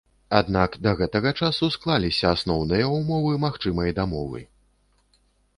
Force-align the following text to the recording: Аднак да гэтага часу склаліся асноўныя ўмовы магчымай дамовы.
Аднак 0.37 0.77
да 0.85 0.93
гэтага 1.01 1.33
часу 1.41 1.69
склаліся 1.75 2.25
асноўныя 2.37 2.89
ўмовы 2.95 3.37
магчымай 3.45 3.97
дамовы. 4.01 4.45